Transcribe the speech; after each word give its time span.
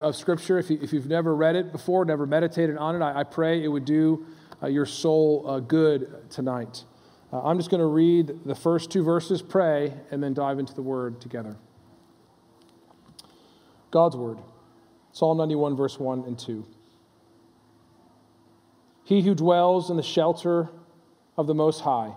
of 0.00 0.14
Scripture. 0.14 0.58
If, 0.58 0.70
you, 0.70 0.78
you've 0.92 1.08
never 1.08 1.34
read 1.34 1.56
it 1.56 1.72
before, 1.72 2.04
never 2.04 2.26
meditated 2.26 2.76
on 2.76 2.96
it, 2.96 3.04
I, 3.04 3.20
I 3.20 3.24
pray 3.24 3.62
it 3.64 3.68
would 3.68 3.84
do 3.84 4.26
uh, 4.62 4.66
your 4.66 4.86
soul 4.86 5.44
uh, 5.46 5.60
good 5.60 6.30
tonight. 6.30 6.84
Uh, 7.32 7.42
I'm 7.42 7.56
just 7.56 7.70
going 7.70 7.80
to 7.80 7.86
read 7.86 8.44
the 8.44 8.54
first 8.54 8.90
two 8.90 9.02
verses, 9.02 9.40
pray, 9.40 9.94
and 10.10 10.22
then 10.22 10.34
dive 10.34 10.58
into 10.58 10.74
the 10.74 10.82
Word 10.82 11.20
together. 11.20 11.56
God's 13.90 14.16
Word, 14.16 14.38
Psalm 15.12 15.38
91, 15.38 15.76
verse 15.76 15.98
1 15.98 16.24
and 16.24 16.38
2. 16.38 16.66
He 19.04 19.22
who 19.22 19.34
dwells 19.34 19.88
in 19.88 19.96
the 19.96 20.02
shelter 20.02 20.68
of 21.38 21.46
the 21.46 21.54
Most 21.54 21.80
High 21.80 22.12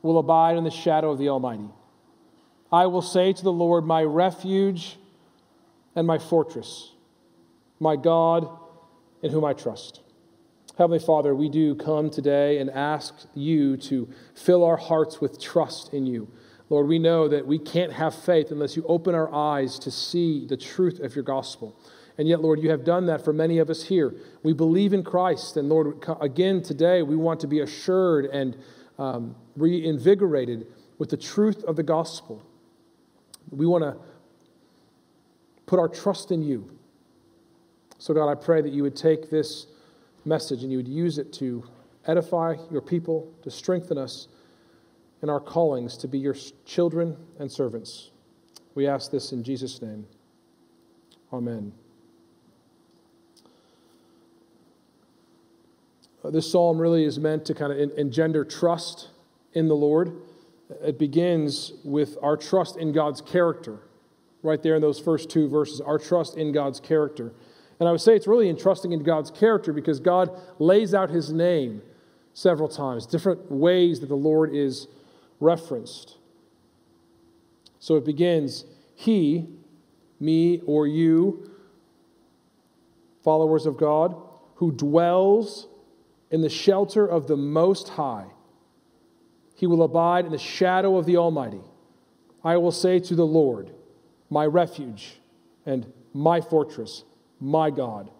will 0.00 0.18
abide 0.18 0.56
in 0.56 0.64
the 0.64 0.70
shadow 0.70 1.10
of 1.10 1.18
the 1.18 1.28
Almighty. 1.28 1.68
I 2.72 2.86
will 2.86 3.02
say 3.02 3.32
to 3.32 3.42
the 3.42 3.52
Lord, 3.52 3.84
my 3.84 4.02
refuge 4.02 4.96
and 5.96 6.06
my 6.06 6.18
fortress, 6.18 6.92
my 7.80 7.96
God 7.96 8.48
in 9.22 9.32
whom 9.32 9.44
I 9.44 9.54
trust. 9.54 10.02
Heavenly 10.78 10.98
Father, 10.98 11.34
we 11.34 11.48
do 11.48 11.74
come 11.74 12.10
today 12.10 12.58
and 12.58 12.70
ask 12.70 13.14
you 13.34 13.78
to 13.78 14.08
fill 14.34 14.62
our 14.62 14.76
hearts 14.76 15.22
with 15.22 15.40
trust 15.40 15.94
in 15.94 16.06
you. 16.06 16.28
Lord, 16.68 16.86
we 16.86 16.98
know 16.98 17.28
that 17.28 17.46
we 17.46 17.58
can't 17.58 17.92
have 17.92 18.14
faith 18.14 18.50
unless 18.50 18.76
you 18.76 18.84
open 18.86 19.14
our 19.14 19.32
eyes 19.32 19.78
to 19.80 19.90
see 19.90 20.46
the 20.46 20.56
truth 20.56 21.00
of 21.00 21.14
your 21.14 21.24
gospel. 21.24 21.80
And 22.18 22.28
yet, 22.28 22.40
Lord, 22.40 22.60
you 22.60 22.70
have 22.70 22.84
done 22.84 23.06
that 23.06 23.24
for 23.24 23.32
many 23.32 23.58
of 23.58 23.70
us 23.70 23.84
here. 23.84 24.14
We 24.42 24.52
believe 24.52 24.92
in 24.92 25.02
Christ. 25.02 25.56
And 25.56 25.68
Lord, 25.68 26.04
again 26.20 26.62
today, 26.62 27.02
we 27.02 27.16
want 27.16 27.40
to 27.40 27.46
be 27.46 27.60
assured 27.60 28.26
and 28.26 28.56
um, 28.98 29.36
reinvigorated 29.56 30.66
with 30.98 31.10
the 31.10 31.16
truth 31.16 31.62
of 31.64 31.76
the 31.76 31.82
gospel. 31.82 32.44
We 33.50 33.66
want 33.66 33.84
to 33.84 33.96
put 35.66 35.78
our 35.78 35.88
trust 35.88 36.30
in 36.30 36.42
you. 36.42 36.70
So, 37.98 38.14
God, 38.14 38.30
I 38.30 38.34
pray 38.34 38.62
that 38.62 38.72
you 38.72 38.82
would 38.82 38.96
take 38.96 39.30
this 39.30 39.66
message 40.24 40.62
and 40.62 40.70
you 40.70 40.78
would 40.78 40.88
use 40.88 41.18
it 41.18 41.32
to 41.34 41.64
edify 42.06 42.56
your 42.70 42.80
people, 42.80 43.32
to 43.42 43.50
strengthen 43.50 43.98
us 43.98 44.28
in 45.22 45.30
our 45.30 45.40
callings 45.40 45.96
to 45.98 46.08
be 46.08 46.18
your 46.18 46.36
children 46.64 47.16
and 47.38 47.50
servants. 47.50 48.10
We 48.74 48.86
ask 48.86 49.10
this 49.10 49.32
in 49.32 49.42
Jesus' 49.42 49.80
name. 49.80 50.06
Amen. 51.32 51.72
Uh, 56.22 56.30
this 56.30 56.50
psalm 56.50 56.78
really 56.78 57.04
is 57.04 57.18
meant 57.18 57.44
to 57.46 57.54
kind 57.54 57.72
of 57.72 57.98
engender 57.98 58.44
trust 58.44 59.08
in 59.54 59.68
the 59.68 59.74
Lord. 59.74 60.12
It 60.82 60.98
begins 60.98 61.72
with 61.84 62.18
our 62.22 62.36
trust 62.36 62.76
in 62.76 62.92
God's 62.92 63.20
character 63.20 63.80
right 64.46 64.62
there 64.62 64.76
in 64.76 64.82
those 64.82 64.98
first 64.98 65.28
two 65.28 65.48
verses 65.48 65.80
our 65.80 65.98
trust 65.98 66.36
in 66.36 66.52
God's 66.52 66.80
character. 66.80 67.32
And 67.78 67.88
I 67.88 67.92
would 67.92 68.00
say 68.00 68.16
it's 68.16 68.26
really 68.26 68.48
in 68.48 68.56
trusting 68.56 68.92
in 68.92 69.02
God's 69.02 69.30
character 69.30 69.72
because 69.72 70.00
God 70.00 70.30
lays 70.58 70.94
out 70.94 71.10
his 71.10 71.32
name 71.32 71.82
several 72.32 72.68
times, 72.68 73.06
different 73.06 73.50
ways 73.50 74.00
that 74.00 74.06
the 74.06 74.14
Lord 74.14 74.54
is 74.54 74.88
referenced. 75.40 76.16
So 77.78 77.96
it 77.96 78.04
begins 78.04 78.64
He, 78.94 79.46
me, 80.18 80.62
or 80.66 80.86
you, 80.86 81.50
followers 83.22 83.66
of 83.66 83.76
God, 83.76 84.14
who 84.56 84.72
dwells 84.72 85.66
in 86.30 86.40
the 86.40 86.48
shelter 86.48 87.06
of 87.06 87.26
the 87.26 87.36
Most 87.36 87.90
High. 87.90 88.26
He 89.54 89.66
will 89.66 89.82
abide 89.82 90.26
in 90.26 90.32
the 90.32 90.38
shadow 90.38 90.96
of 90.96 91.06
the 91.06 91.16
Almighty. 91.16 91.60
I 92.44 92.56
will 92.56 92.72
say 92.72 92.98
to 93.00 93.14
the 93.14 93.26
Lord, 93.26 93.70
my 94.30 94.46
refuge 94.46 95.18
and 95.64 95.92
my 96.12 96.40
fortress, 96.40 97.04
my 97.40 97.70
God, 97.70 98.10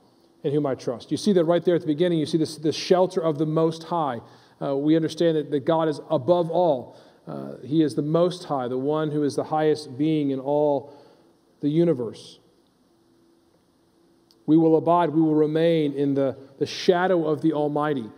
in 0.42 0.52
whom 0.52 0.66
I 0.66 0.74
trust. 0.74 1.10
You 1.10 1.16
see 1.16 1.32
that 1.32 1.44
right 1.44 1.64
there 1.64 1.74
at 1.74 1.80
the 1.80 1.86
beginning. 1.86 2.18
You 2.18 2.26
see 2.26 2.38
this, 2.38 2.56
the 2.56 2.72
shelter 2.72 3.20
of 3.20 3.38
the 3.38 3.46
Most 3.46 3.84
High. 3.84 4.20
Uh, 4.60 4.76
we 4.76 4.96
understand 4.96 5.36
that, 5.36 5.50
that 5.50 5.64
God 5.64 5.88
is 5.88 6.00
above 6.10 6.50
all. 6.50 6.96
Uh, 7.26 7.56
he 7.64 7.82
is 7.82 7.94
the 7.94 8.02
Most 8.02 8.44
High, 8.44 8.68
the 8.68 8.78
one 8.78 9.10
who 9.10 9.22
is 9.22 9.34
the 9.34 9.44
highest 9.44 9.98
being 9.98 10.30
in 10.30 10.38
all 10.38 10.92
the 11.60 11.68
universe. 11.68 12.38
We 14.46 14.56
will 14.56 14.76
abide, 14.76 15.10
we 15.10 15.20
will 15.20 15.34
remain 15.34 15.92
in 15.94 16.14
the, 16.14 16.36
the 16.58 16.66
shadow 16.66 17.26
of 17.26 17.42
the 17.42 17.52
Almighty. 17.52 18.08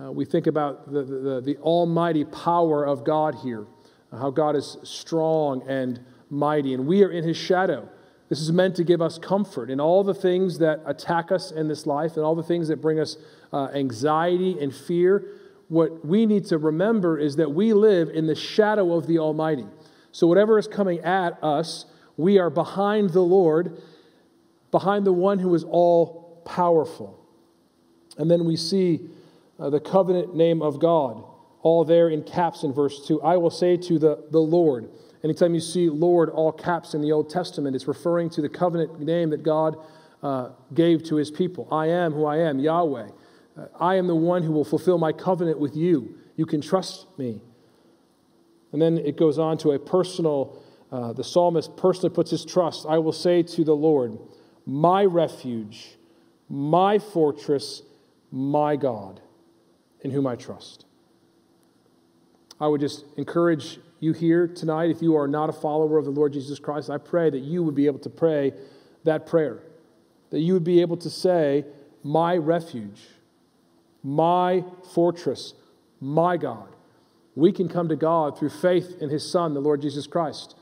Uh, 0.00 0.12
we 0.12 0.24
think 0.24 0.46
about 0.46 0.92
the, 0.92 1.02
the, 1.02 1.40
the, 1.40 1.56
almighty 1.58 2.24
power 2.24 2.84
of 2.84 3.04
God 3.04 3.36
here, 3.36 3.66
how 4.12 4.30
God 4.30 4.54
is 4.54 4.76
strong 4.84 5.66
and 5.66 6.04
mighty, 6.30 6.74
and 6.74 6.86
we 6.86 7.02
are 7.02 7.10
in 7.10 7.24
his 7.24 7.36
shadow. 7.36 7.88
This 8.28 8.40
is 8.40 8.52
meant 8.52 8.76
to 8.76 8.84
give 8.84 9.00
us 9.00 9.18
comfort 9.18 9.70
in 9.70 9.80
all 9.80 10.04
the 10.04 10.14
things 10.14 10.58
that 10.58 10.82
attack 10.84 11.32
us 11.32 11.50
in 11.50 11.68
this 11.68 11.86
life 11.86 12.16
and 12.16 12.24
all 12.24 12.34
the 12.34 12.42
things 12.42 12.68
that 12.68 12.82
bring 12.82 13.00
us 13.00 13.16
uh, 13.52 13.68
anxiety 13.74 14.58
and 14.60 14.74
fear. 14.74 15.24
What 15.68 16.04
we 16.04 16.26
need 16.26 16.46
to 16.46 16.58
remember 16.58 17.18
is 17.18 17.36
that 17.36 17.52
we 17.52 17.72
live 17.72 18.10
in 18.10 18.26
the 18.26 18.34
shadow 18.34 18.92
of 18.94 19.06
the 19.06 19.18
Almighty. 19.18 19.66
So, 20.12 20.26
whatever 20.26 20.58
is 20.58 20.66
coming 20.66 21.00
at 21.00 21.42
us, 21.42 21.86
we 22.16 22.38
are 22.38 22.50
behind 22.50 23.10
the 23.10 23.20
Lord, 23.22 23.80
behind 24.70 25.06
the 25.06 25.12
one 25.12 25.38
who 25.38 25.54
is 25.54 25.64
all 25.64 26.42
powerful. 26.44 27.18
And 28.18 28.30
then 28.30 28.44
we 28.44 28.56
see 28.56 29.08
uh, 29.58 29.70
the 29.70 29.80
covenant 29.80 30.34
name 30.34 30.60
of 30.60 30.80
God, 30.80 31.22
all 31.62 31.84
there 31.84 32.08
in 32.08 32.22
caps 32.22 32.62
in 32.62 32.72
verse 32.72 33.06
2. 33.06 33.22
I 33.22 33.36
will 33.36 33.50
say 33.50 33.76
to 33.76 33.98
the, 33.98 34.24
the 34.30 34.40
Lord, 34.40 34.88
Anytime 35.24 35.54
you 35.54 35.60
see 35.60 35.88
Lord 35.88 36.30
all 36.30 36.52
caps 36.52 36.94
in 36.94 37.00
the 37.00 37.12
Old 37.12 37.28
Testament, 37.28 37.74
it's 37.74 37.88
referring 37.88 38.30
to 38.30 38.40
the 38.40 38.48
covenant 38.48 39.00
name 39.00 39.30
that 39.30 39.42
God 39.42 39.76
uh, 40.22 40.50
gave 40.74 41.02
to 41.04 41.16
his 41.16 41.30
people. 41.30 41.68
I 41.72 41.88
am 41.88 42.12
who 42.12 42.24
I 42.24 42.38
am, 42.38 42.58
Yahweh. 42.58 43.08
Uh, 43.56 43.66
I 43.80 43.96
am 43.96 44.06
the 44.06 44.14
one 44.14 44.42
who 44.42 44.52
will 44.52 44.64
fulfill 44.64 44.98
my 44.98 45.12
covenant 45.12 45.58
with 45.58 45.76
you. 45.76 46.16
You 46.36 46.46
can 46.46 46.60
trust 46.60 47.06
me. 47.18 47.40
And 48.72 48.80
then 48.80 48.98
it 48.98 49.16
goes 49.16 49.38
on 49.38 49.58
to 49.58 49.72
a 49.72 49.78
personal, 49.78 50.62
uh, 50.92 51.12
the 51.12 51.24
psalmist 51.24 51.76
personally 51.76 52.14
puts 52.14 52.30
his 52.30 52.44
trust. 52.44 52.86
I 52.88 52.98
will 52.98 53.12
say 53.12 53.42
to 53.42 53.64
the 53.64 53.74
Lord, 53.74 54.18
my 54.66 55.04
refuge, 55.04 55.96
my 56.48 56.98
fortress, 56.98 57.82
my 58.30 58.76
God, 58.76 59.20
in 60.02 60.10
whom 60.10 60.26
I 60.26 60.36
trust. 60.36 60.84
I 62.60 62.66
would 62.66 62.80
just 62.80 63.04
encourage 63.16 63.78
you 64.00 64.12
here 64.12 64.46
tonight, 64.46 64.90
if 64.90 65.02
you 65.02 65.16
are 65.16 65.26
not 65.26 65.48
a 65.48 65.52
follower 65.52 65.98
of 65.98 66.04
the 66.04 66.10
Lord 66.10 66.32
Jesus 66.32 66.58
Christ, 66.58 66.90
I 66.90 66.98
pray 66.98 67.30
that 67.30 67.40
you 67.40 67.62
would 67.62 67.74
be 67.74 67.86
able 67.86 67.98
to 68.00 68.10
pray 68.10 68.52
that 69.04 69.26
prayer. 69.26 69.62
That 70.30 70.40
you 70.40 70.52
would 70.54 70.64
be 70.64 70.80
able 70.80 70.96
to 70.98 71.10
say, 71.10 71.64
My 72.04 72.36
refuge, 72.36 73.00
my 74.02 74.64
fortress, 74.92 75.54
my 76.00 76.36
God. 76.36 76.68
We 77.34 77.52
can 77.52 77.68
come 77.68 77.88
to 77.88 77.96
God 77.96 78.38
through 78.38 78.50
faith 78.50 78.96
in 79.00 79.10
His 79.10 79.28
Son, 79.28 79.54
the 79.54 79.60
Lord 79.60 79.82
Jesus 79.82 80.06
Christ. 80.06 80.56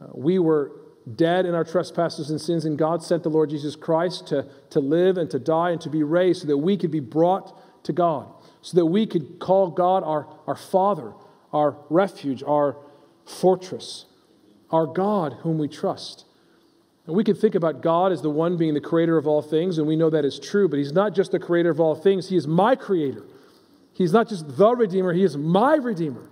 Uh, 0.00 0.06
we 0.14 0.38
were 0.38 0.72
dead 1.16 1.46
in 1.46 1.54
our 1.54 1.64
trespasses 1.64 2.30
and 2.30 2.40
sins, 2.40 2.64
and 2.64 2.78
God 2.78 3.02
sent 3.02 3.22
the 3.22 3.30
Lord 3.30 3.50
Jesus 3.50 3.76
Christ 3.76 4.28
to, 4.28 4.46
to 4.70 4.80
live 4.80 5.18
and 5.18 5.30
to 5.30 5.38
die 5.38 5.70
and 5.70 5.80
to 5.80 5.90
be 5.90 6.02
raised 6.02 6.42
so 6.42 6.46
that 6.46 6.58
we 6.58 6.76
could 6.76 6.90
be 6.90 7.00
brought 7.00 7.84
to 7.84 7.92
God, 7.92 8.28
so 8.62 8.76
that 8.76 8.86
we 8.86 9.06
could 9.06 9.38
call 9.38 9.70
God 9.70 10.04
our, 10.04 10.28
our 10.46 10.56
Father 10.56 11.12
our 11.52 11.76
refuge, 11.88 12.42
our 12.42 12.76
fortress, 13.24 14.06
our 14.70 14.86
God 14.86 15.34
whom 15.40 15.58
we 15.58 15.68
trust. 15.68 16.24
And 17.06 17.16
we 17.16 17.24
can 17.24 17.34
think 17.34 17.54
about 17.54 17.82
God 17.82 18.12
as 18.12 18.22
the 18.22 18.30
one 18.30 18.56
being 18.56 18.74
the 18.74 18.80
creator 18.80 19.16
of 19.16 19.26
all 19.26 19.42
things, 19.42 19.78
and 19.78 19.86
we 19.86 19.96
know 19.96 20.10
that 20.10 20.24
is 20.24 20.38
true, 20.38 20.68
but 20.68 20.78
He's 20.78 20.92
not 20.92 21.14
just 21.14 21.32
the 21.32 21.38
creator 21.38 21.70
of 21.70 21.80
all 21.80 21.94
things, 21.94 22.28
He 22.28 22.36
is 22.36 22.46
my 22.46 22.76
creator. 22.76 23.24
He's 23.92 24.12
not 24.12 24.28
just 24.28 24.56
the 24.56 24.74
Redeemer, 24.74 25.12
He 25.12 25.24
is 25.24 25.36
my 25.36 25.74
Redeemer. 25.74 26.30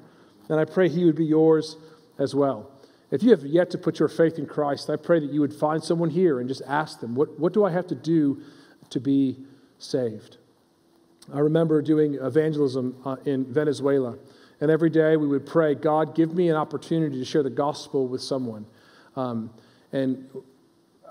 And 0.49 0.61
I 0.61 0.65
pray 0.65 0.89
He 0.89 1.05
would 1.05 1.17
be 1.17 1.25
yours 1.25 1.77
as 2.19 2.35
well. 2.35 2.71
If 3.11 3.23
you 3.23 3.31
have 3.31 3.45
yet 3.45 3.71
to 3.71 3.79
put 3.79 3.99
your 3.99 4.09
faith 4.09 4.39
in 4.39 4.47
Christ, 4.47 4.91
I 4.91 4.97
pray 4.97 5.19
that 5.21 5.33
you 5.33 5.41
would 5.41 5.55
find 5.55 5.83
someone 5.83 6.11
here 6.11 6.41
and 6.41 6.49
just 6.49 6.62
ask 6.67 7.00
them, 7.00 7.15
What, 7.15 7.39
what 7.39 7.53
do 7.53 7.65
I 7.65 7.71
have 7.71 7.87
to 7.89 7.95
do 7.95 8.43
to 8.91 9.00
be 9.00 9.38
saved? 9.79 10.37
I 11.32 11.41
remember 11.41 11.82
doing 11.82 12.14
evangelism 12.14 12.97
uh, 13.05 13.17
in 13.25 13.53
Venezuela. 13.53 14.17
And 14.60 14.70
every 14.70 14.90
day 14.90 15.16
we 15.16 15.26
would 15.28 15.46
pray, 15.46 15.75
God, 15.75 16.14
give 16.14 16.34
me 16.34 16.49
an 16.49 16.56
opportunity 16.56 17.19
to 17.19 17.25
share 17.25 17.43
the 17.43 17.50
gospel 17.50 18.08
with 18.08 18.20
someone. 18.20 18.66
Um, 19.16 19.50
and 19.93 20.28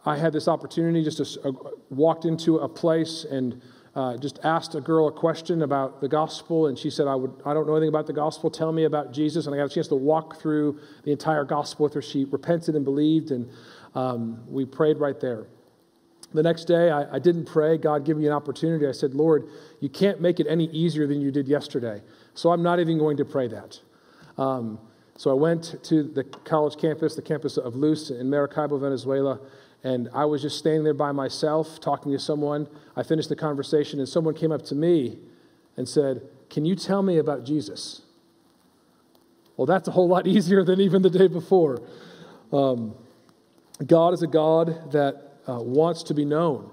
I 0.06 0.18
had 0.18 0.34
this 0.34 0.48
opportunity 0.48 1.04
just 1.04 1.18
to 1.18 1.50
uh, 1.50 1.52
walked 1.90 2.26
into 2.26 2.58
a 2.60 2.70
place 2.70 3.26
and 3.30 3.62
uh, 3.96 4.16
just 4.16 4.40
asked 4.44 4.76
a 4.76 4.82
girl 4.82 5.08
a 5.08 5.12
question 5.12 5.64
about 5.64 6.02
the 6.02 6.08
gospel, 6.08 6.68
and 6.68 6.78
she 6.78 6.88
said, 6.90 7.08
I, 7.08 7.16
would, 7.16 7.34
I 7.44 7.54
don't 7.56 7.66
know 7.66 7.76
anything 7.76 7.90
about 7.90 8.06
the 8.06 8.14
gospel. 8.14 8.52
Tell 8.52 8.72
me 8.72 8.84
about 8.84 9.12
Jesus. 9.12 9.48
And 9.48 9.56
I 9.56 9.58
got 9.58 9.72
a 9.72 9.74
chance 9.74 9.88
to 9.88 9.96
walk 9.96 10.40
through 10.40 10.80
the 11.04 11.12
entire 11.12 11.44
gospel 11.44 11.86
with 11.86 11.96
her. 11.96 12.02
She 12.02 12.26
repented 12.26 12.76
and 12.76 12.86
believed, 12.86 13.32
and 13.32 13.50
um, 13.96 14.44
we 14.48 14.66
prayed 14.66 15.00
right 15.00 15.20
there. 15.20 15.48
The 16.34 16.44
next 16.44 16.66
day, 16.66 16.92
I, 16.92 17.16
I, 17.16 17.20
didn't 17.20 17.46
pray. 17.46 17.78
God, 17.78 18.06
give 18.06 18.18
me 18.18 18.28
an 18.28 18.34
opportunity. 18.34 18.86
I 18.86 18.92
said, 18.92 19.16
Lord, 19.16 19.48
you 19.80 19.90
can't 19.90 20.22
make 20.22 20.40
it 20.40 20.46
any 20.48 20.66
easier 20.66 21.08
than 21.08 21.20
you 21.20 21.32
did 21.32 21.48
yesterday. 21.48 22.02
So 22.38 22.52
I'm 22.52 22.62
not 22.62 22.80
even 22.80 23.00
going 23.00 23.18
to 23.18 23.26
pray 23.26 23.48
that. 23.48 23.80
Um, 24.38 24.78
so 25.16 25.32
I 25.32 25.34
went 25.34 25.84
to 25.86 26.04
the 26.04 26.24
college 26.24 26.78
campus, 26.78 27.16
the 27.16 27.22
campus 27.24 27.58
of 27.58 27.76
Luz 27.76 28.12
in 28.12 28.30
Maracaibo, 28.30 28.78
Venezuela, 28.78 29.40
And 29.84 30.08
I 30.14 30.26
was 30.26 30.44
just 30.44 30.60
standing 30.60 30.84
there 30.84 30.94
by 30.94 31.12
myself 31.12 31.80
talking 31.82 32.12
to 32.12 32.20
someone. 32.20 32.68
I 32.96 33.02
finished 33.02 33.30
the 33.30 33.36
conversation, 33.36 33.98
and 34.00 34.08
someone 34.08 34.36
came 34.36 34.52
up 34.52 34.64
to 34.66 34.76
me 34.76 35.18
and 35.78 35.90
said, 35.90 36.22
Can 36.52 36.64
you 36.64 36.76
tell 36.76 37.02
me 37.02 37.18
about 37.18 37.44
Jesus? 37.44 38.04
Well, 39.56 39.66
that's 39.66 39.88
a 39.88 39.92
whole 39.92 40.08
lot 40.08 40.28
easier 40.36 40.64
than 40.64 40.80
even 40.80 41.02
the 41.02 41.10
day 41.10 41.28
before. 41.28 41.82
Um, 42.54 42.94
God 43.84 44.14
is 44.14 44.22
a 44.22 44.28
God 44.28 44.92
that 44.92 45.40
uh, 45.48 45.60
wants 45.60 46.04
to 46.04 46.14
be 46.14 46.24
known. 46.24 46.70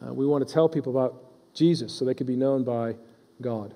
Uh, 0.00 0.14
we 0.14 0.26
want 0.26 0.46
to 0.46 0.54
tell 0.54 0.68
people 0.68 0.96
about 0.96 1.24
Jesus 1.54 1.92
so 1.92 2.04
they 2.04 2.14
can 2.14 2.28
be 2.28 2.36
known 2.36 2.62
by 2.62 2.94
God. 3.40 3.74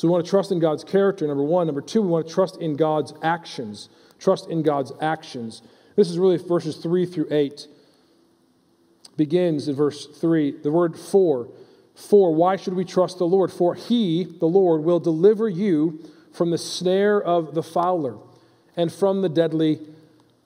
So 0.00 0.08
we 0.08 0.12
want 0.12 0.24
to 0.24 0.30
trust 0.30 0.50
in 0.50 0.60
God's 0.60 0.82
character, 0.82 1.26
number 1.26 1.42
one. 1.42 1.66
Number 1.66 1.82
two, 1.82 2.00
we 2.00 2.08
want 2.08 2.26
to 2.26 2.32
trust 2.32 2.56
in 2.56 2.74
God's 2.74 3.12
actions. 3.22 3.90
Trust 4.18 4.48
in 4.48 4.62
God's 4.62 4.92
actions. 4.98 5.60
This 5.94 6.08
is 6.08 6.18
really 6.18 6.38
verses 6.38 6.78
3 6.78 7.04
through 7.04 7.26
8. 7.30 7.66
Begins 9.18 9.68
in 9.68 9.76
verse 9.76 10.06
3. 10.06 10.62
The 10.62 10.70
word 10.70 10.98
for. 10.98 11.50
For, 11.94 12.34
why 12.34 12.56
should 12.56 12.72
we 12.72 12.86
trust 12.86 13.18
the 13.18 13.26
Lord? 13.26 13.52
For 13.52 13.74
he, 13.74 14.24
the 14.24 14.46
Lord, 14.46 14.84
will 14.84 15.00
deliver 15.00 15.50
you 15.50 16.02
from 16.32 16.50
the 16.50 16.56
snare 16.56 17.20
of 17.20 17.54
the 17.54 17.62
fowler 17.62 18.16
and 18.78 18.90
from 18.90 19.20
the 19.20 19.28
deadly 19.28 19.80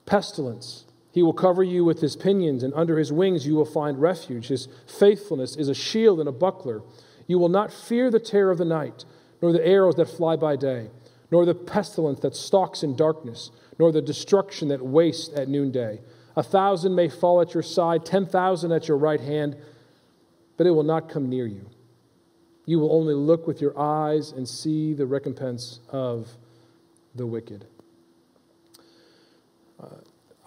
pestilence. 0.05 0.83
He 1.13 1.23
will 1.23 1.31
cover 1.31 1.63
you 1.63 1.85
with 1.85 2.01
his 2.01 2.17
pinions, 2.17 2.61
and 2.61 2.73
under 2.73 2.97
his 2.97 3.13
wings 3.13 3.47
you 3.47 3.55
will 3.55 3.63
find 3.63 4.01
refuge. 4.01 4.49
His 4.49 4.67
faithfulness 4.85 5.55
is 5.55 5.69
a 5.69 5.73
shield 5.73 6.19
and 6.19 6.27
a 6.27 6.33
buckler. 6.33 6.81
You 7.25 7.39
will 7.39 7.47
not 7.47 7.71
fear 7.71 8.11
the 8.11 8.19
terror 8.19 8.51
of 8.51 8.57
the 8.57 8.65
night, 8.65 9.05
nor 9.41 9.51
the 9.51 9.65
arrows 9.65 9.95
that 9.95 10.05
fly 10.05 10.35
by 10.35 10.55
day, 10.55 10.89
nor 11.31 11.45
the 11.45 11.55
pestilence 11.55 12.19
that 12.21 12.35
stalks 12.35 12.83
in 12.83 12.95
darkness, 12.95 13.51
nor 13.79 13.91
the 13.91 14.01
destruction 14.01 14.67
that 14.69 14.81
wastes 14.81 15.33
at 15.35 15.47
noonday. 15.47 15.99
A 16.35 16.43
thousand 16.43 16.95
may 16.95 17.09
fall 17.09 17.41
at 17.41 17.53
your 17.53 17.63
side, 17.63 18.05
ten 18.05 18.25
thousand 18.25 18.71
at 18.71 18.87
your 18.87 18.97
right 18.97 19.21
hand, 19.21 19.55
but 20.57 20.67
it 20.67 20.71
will 20.71 20.83
not 20.83 21.09
come 21.09 21.29
near 21.29 21.45
you. 21.45 21.69
You 22.65 22.79
will 22.79 22.93
only 22.93 23.13
look 23.13 23.47
with 23.47 23.61
your 23.61 23.77
eyes 23.79 24.31
and 24.31 24.47
see 24.47 24.93
the 24.93 25.05
recompense 25.05 25.79
of 25.89 26.29
the 27.13 27.25
wicked. 27.25 27.67
Uh, 29.79 29.87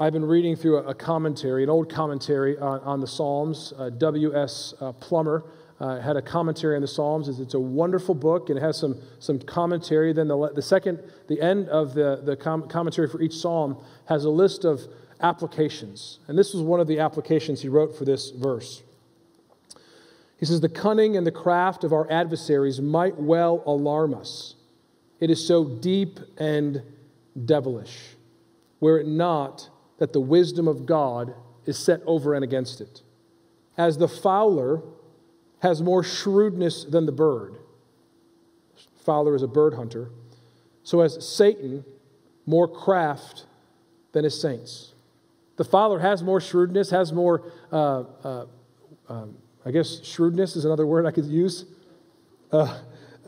I've 0.00 0.12
been 0.12 0.24
reading 0.24 0.56
through 0.56 0.78
a, 0.78 0.88
a, 0.88 0.94
commentary, 0.94 1.62
an 1.62 1.70
old 1.70 1.92
commentary 1.92 2.58
on, 2.58 2.80
on 2.80 3.00
the 3.00 3.06
Psalms. 3.06 3.72
Uh, 3.76 3.90
W.S. 3.90 4.74
Uh, 4.80 4.92
Plumer 4.92 5.44
uh, 5.80 6.00
had 6.00 6.16
a 6.16 6.22
commentary 6.22 6.74
on 6.74 6.82
the 6.82 6.88
Psalms. 6.88 7.28
It's, 7.28 7.54
a 7.54 7.60
wonderful 7.60 8.14
book, 8.14 8.48
and 8.48 8.58
it 8.58 8.62
has 8.62 8.78
some, 8.78 9.00
some 9.20 9.38
commentary. 9.38 10.12
Then 10.12 10.28
the, 10.28 10.50
the 10.54 10.62
second, 10.62 11.00
the 11.28 11.40
end 11.40 11.68
of 11.68 11.94
the, 11.94 12.20
the 12.24 12.36
com- 12.36 12.68
commentary 12.68 13.08
for 13.08 13.20
each 13.20 13.36
Psalm 13.36 13.76
has 14.06 14.24
a 14.24 14.30
list 14.30 14.64
of 14.64 14.80
applications. 15.20 16.18
And 16.26 16.36
this 16.36 16.52
was 16.52 16.62
one 16.62 16.80
of 16.80 16.86
the 16.86 16.98
applications 16.98 17.62
he 17.62 17.68
wrote 17.68 17.96
for 17.96 18.04
this 18.04 18.30
verse. 18.30 18.82
He 20.38 20.46
says, 20.46 20.60
The 20.60 20.68
cunning 20.68 21.16
and 21.16 21.26
the 21.26 21.32
craft 21.32 21.84
of 21.84 21.92
our 21.92 22.10
adversaries 22.10 22.80
might 22.80 23.18
well 23.18 23.62
alarm 23.66 24.14
us. 24.14 24.54
It 25.20 25.30
is 25.30 25.46
so 25.46 25.64
deep 25.64 26.20
and 26.38 26.82
devilish, 27.44 28.16
were 28.80 28.98
it 28.98 29.06
not 29.06 29.68
that 29.98 30.12
the 30.12 30.20
wisdom 30.20 30.68
of 30.68 30.86
God 30.86 31.34
is 31.66 31.78
set 31.78 32.00
over 32.06 32.34
and 32.34 32.44
against 32.44 32.80
it. 32.80 33.02
As 33.76 33.98
the 33.98 34.08
fowler 34.08 34.80
has 35.60 35.82
more 35.82 36.02
shrewdness 36.02 36.84
than 36.84 37.06
the 37.06 37.12
bird, 37.12 37.56
fowler 39.04 39.34
is 39.34 39.42
a 39.42 39.48
bird 39.48 39.74
hunter, 39.74 40.10
so 40.82 41.00
has 41.00 41.26
Satan 41.26 41.84
more 42.46 42.68
craft 42.68 43.46
than 44.12 44.24
his 44.24 44.40
saints. 44.40 44.94
The 45.56 45.64
fowler 45.64 45.98
has 45.98 46.22
more 46.22 46.40
shrewdness, 46.40 46.90
has 46.90 47.12
more. 47.12 47.52
Uh, 47.72 48.04
uh, 48.24 48.46
um, 49.08 49.36
I 49.66 49.70
guess 49.70 50.02
shrewdness 50.04 50.56
is 50.56 50.64
another 50.64 50.86
word 50.86 51.04
I 51.04 51.10
could 51.10 51.26
use, 51.26 51.66
uh, 52.52 52.80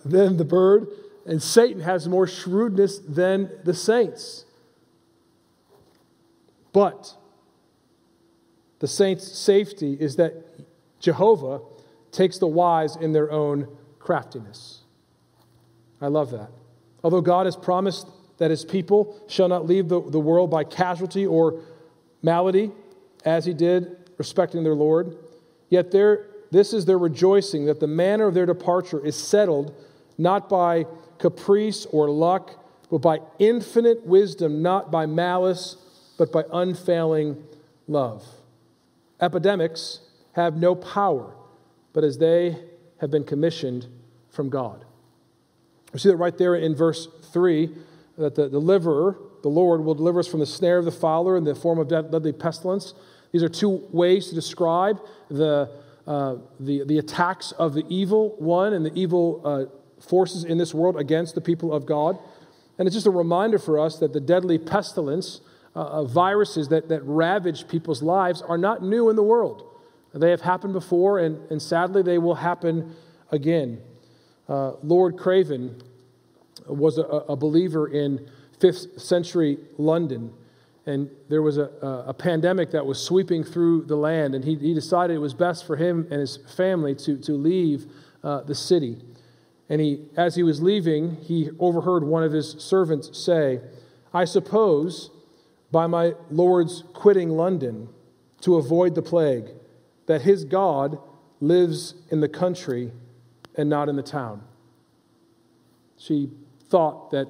than 0.05 0.37
the 0.37 0.45
bird. 0.45 0.89
And 1.27 1.43
Satan 1.43 1.81
has 1.81 2.09
more 2.09 2.27
shrewdness 2.27 2.99
than 2.99 3.51
the 3.65 3.75
saints. 3.75 4.47
But 6.73 7.15
the 8.79 8.89
saints' 8.89 9.31
safety 9.31 9.99
is 10.01 10.17
that 10.17 10.35
Jehovah 11.01 11.61
takes 12.13 12.39
the 12.39 12.47
wise 12.47 12.97
in 12.97 13.13
their 13.13 13.31
own 13.31 13.69
craftiness. 13.99 14.81
I 16.01 16.09
love 16.09 16.31
that. 16.31 16.51
Although 17.05 17.21
God 17.21 17.47
has 17.47 17.57
promised 17.57 18.09
that 18.39 18.51
his 18.51 18.65
people 18.65 19.21
shall 19.29 19.49
not 19.49 19.67
leave 19.67 19.89
the, 19.89 20.01
the 20.01 20.21
world 20.21 20.51
by 20.51 20.65
casualty 20.65 21.27
or 21.27 21.61
malady, 22.23 22.73
as 23.25 23.45
he 23.45 23.53
did 23.53 23.97
respecting 24.19 24.65
their 24.65 24.75
Lord, 24.75 25.17
Yet 25.71 25.93
there, 25.93 26.27
this 26.51 26.75
is 26.75 26.85
their 26.85 26.99
rejoicing 26.99 27.65
that 27.67 27.81
the 27.81 27.87
manner 27.87 28.27
of 28.27 28.35
their 28.35 28.45
departure 28.45 29.05
is 29.05 29.17
settled 29.17 29.73
not 30.19 30.49
by 30.51 30.85
caprice 31.19 31.87
or 31.87 32.11
luck, 32.11 32.63
but 32.91 32.99
by 32.99 33.21
infinite 33.39 34.05
wisdom, 34.05 34.61
not 34.61 34.91
by 34.91 35.07
malice, 35.07 35.77
but 36.19 36.31
by 36.31 36.43
unfailing 36.53 37.43
love. 37.87 38.27
Epidemics 39.21 40.01
have 40.33 40.57
no 40.57 40.75
power, 40.75 41.33
but 41.93 42.05
as 42.05 42.19
they 42.19 42.57
have 43.01 43.11
been 43.11 43.25
commissioned 43.25 43.87
from 44.29 44.49
God. 44.49 44.85
We 45.93 45.99
see 45.99 46.09
that 46.09 46.17
right 46.17 46.37
there 46.37 46.55
in 46.55 46.75
verse 46.75 47.09
3 47.33 47.71
that 48.19 48.35
the 48.35 48.49
deliverer, 48.49 49.19
the 49.43 49.49
Lord, 49.49 49.83
will 49.83 49.95
deliver 49.95 50.21
us 50.21 50.29
from 50.29 50.41
the 50.41 50.47
snare 50.47 50.79
of 50.79 50.85
the 50.85 50.93
fowler 50.93 51.37
in 51.37 51.45
the 51.45 51.55
form 51.55 51.79
of 51.79 51.89
deadly 51.89 52.33
pestilence. 52.33 52.95
These 53.33 53.43
are 53.43 53.49
two 53.49 53.89
ways 53.91 54.29
to 54.29 54.35
describe 54.35 55.01
the, 55.31 55.71
uh, 56.07 56.37
the, 56.59 56.85
the 56.85 56.99
attacks 56.99 57.53
of 57.53 57.75
the 57.75 57.85
evil 57.89 58.37
one 58.39 58.73
and 58.73 58.85
the 58.85 58.93
evil 58.95 59.41
uh, 59.45 60.03
forces 60.03 60.45
in 60.45 60.59
this 60.59 60.75
world 60.75 60.97
against 60.97 61.35
the 61.35 61.41
people 61.41 61.73
of 61.73 61.87
God. 61.87 62.19
And 62.79 62.87
it's 62.87 62.95
just 62.95 63.07
a 63.07 63.11
reminder 63.11 63.59
for 63.59 63.79
us 63.79 63.99
that 63.99 64.13
the 64.13 64.21
deadly 64.21 64.59
pestilence, 64.59 65.41
uh, 65.75 66.05
viruses 66.05 66.69
that, 66.69 66.89
that 66.89 67.03
ravage 67.05 67.69
people's 67.69 68.03
lives, 68.03 68.43
are 68.43 68.59
not 68.59 68.83
new 68.83 69.11
in 69.11 69.17
the 69.17 69.23
world. 69.23 69.70
They 70.13 70.31
have 70.31 70.41
happened 70.41 70.73
before, 70.73 71.19
and, 71.19 71.39
and 71.51 71.61
sadly, 71.61 72.03
they 72.03 72.19
will 72.19 72.35
happen 72.35 72.95
again. 73.31 73.81
Uh, 74.49 74.73
Lord 74.83 75.17
Craven 75.17 75.81
was 76.67 76.99
a, 76.99 77.03
a 77.03 77.37
believer 77.37 77.89
in 77.89 78.29
5th 78.61 79.01
century 79.01 79.59
London 79.79 80.33
and 80.87 81.11
there 81.29 81.43
was 81.43 81.59
a, 81.59 81.71
a, 82.07 82.15
pandemic 82.15 82.71
that 82.71 82.85
was 82.85 83.03
sweeping 83.03 83.45
through 83.45 83.85
the 83.85 83.97
land, 83.97 84.35
and 84.35 84.45
he, 84.45 84.57
he 84.57 84.73
decided 84.73 85.15
it 85.15 85.21
was 85.21 85.35
best 85.35 85.67
for 85.67 85.77
him 85.77 86.07
and 86.11 86.21
his 86.21 86.39
family 86.57 86.95
to, 86.95 87.19
to 87.19 87.33
leave 87.33 87.87
uh, 88.25 88.41
the 88.43 88.55
city. 88.55 88.97
And 89.69 89.81
he, 89.81 90.07
as 90.17 90.35
he 90.35 90.43
was 90.43 90.63
leaving, 90.63 91.17
he 91.17 91.51
overheard 91.59 92.03
one 92.03 92.25
of 92.25 92.33
his 92.33 92.53
servants 92.53 93.17
say, 93.17 93.61
I 94.13 94.25
suppose 94.25 95.11
by 95.71 95.87
my 95.87 96.15
Lord's 96.31 96.83
quitting 96.93 97.31
London 97.31 97.89
to 98.41 98.57
avoid 98.57 98.95
the 98.95 99.03
plague, 99.03 99.51
that 100.11 100.23
his 100.23 100.45
God 100.45 100.99
lives 101.41 101.95
in 102.11 102.21
the 102.21 102.29
country 102.29 102.91
and 103.57 103.71
not 103.71 103.89
in 103.89 103.95
the 103.95 104.03
town. 104.03 104.43
She 105.97 106.31
thought 106.69 107.13
that 107.13 107.29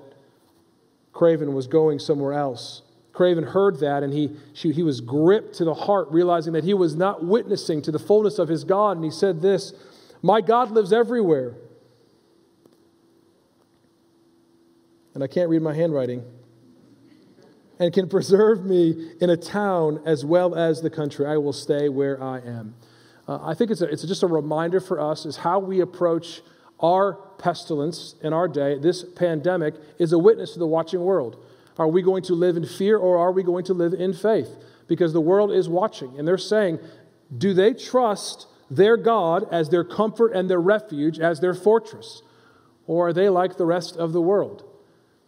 Craven 1.12 1.52
was 1.52 1.66
going 1.66 1.98
somewhere 1.98 2.32
else. 2.32 2.80
Craven 3.12 3.44
heard 3.44 3.80
that 3.80 4.02
and 4.02 4.14
he, 4.14 4.34
she, 4.54 4.72
he 4.72 4.82
was 4.82 5.02
gripped 5.02 5.56
to 5.56 5.64
the 5.66 5.74
heart, 5.74 6.08
realizing 6.10 6.54
that 6.54 6.64
he 6.64 6.72
was 6.72 6.96
not 6.96 7.22
witnessing 7.22 7.82
to 7.82 7.92
the 7.92 7.98
fullness 7.98 8.38
of 8.38 8.48
his 8.48 8.64
God. 8.64 8.96
And 8.96 9.04
he 9.04 9.10
said 9.10 9.42
this 9.42 9.74
My 10.22 10.40
God 10.40 10.70
lives 10.70 10.90
everywhere. 10.90 11.56
And 15.12 15.22
I 15.22 15.26
can't 15.26 15.50
read 15.50 15.60
my 15.60 15.74
handwriting. 15.74 16.24
And 17.80 17.92
can 17.92 18.08
preserve 18.08 18.64
me 18.64 19.10
in 19.20 19.30
a 19.30 19.36
town 19.36 20.02
as 20.04 20.24
well 20.24 20.54
as 20.54 20.82
the 20.82 20.90
country. 20.90 21.26
I 21.26 21.38
will 21.38 21.52
stay 21.52 21.88
where 21.88 22.22
I 22.22 22.38
am. 22.38 22.74
Uh, 23.26 23.38
I 23.42 23.54
think 23.54 23.70
it's, 23.70 23.80
a, 23.80 23.86
it's 23.86 24.02
just 24.02 24.22
a 24.22 24.26
reminder 24.26 24.80
for 24.80 25.00
us 25.00 25.24
is 25.24 25.38
how 25.38 25.58
we 25.58 25.80
approach 25.80 26.42
our 26.78 27.14
pestilence 27.38 28.14
in 28.22 28.32
our 28.32 28.48
day. 28.48 28.78
This 28.78 29.04
pandemic 29.04 29.74
is 29.98 30.12
a 30.12 30.18
witness 30.18 30.52
to 30.52 30.58
the 30.58 30.66
watching 30.66 31.00
world. 31.00 31.42
Are 31.78 31.88
we 31.88 32.02
going 32.02 32.22
to 32.24 32.34
live 32.34 32.56
in 32.56 32.66
fear 32.66 32.98
or 32.98 33.18
are 33.18 33.32
we 33.32 33.42
going 33.42 33.64
to 33.64 33.74
live 33.74 33.94
in 33.94 34.12
faith? 34.12 34.50
Because 34.86 35.12
the 35.12 35.20
world 35.20 35.50
is 35.50 35.68
watching 35.68 36.18
and 36.18 36.28
they're 36.28 36.36
saying, 36.36 36.78
do 37.36 37.54
they 37.54 37.72
trust 37.72 38.46
their 38.70 38.96
God 38.96 39.46
as 39.50 39.70
their 39.70 39.84
comfort 39.84 40.32
and 40.32 40.50
their 40.50 40.60
refuge, 40.60 41.18
as 41.18 41.40
their 41.40 41.54
fortress? 41.54 42.22
Or 42.86 43.08
are 43.08 43.12
they 43.12 43.28
like 43.28 43.56
the 43.56 43.66
rest 43.66 43.96
of 43.96 44.12
the 44.12 44.20
world? 44.20 44.64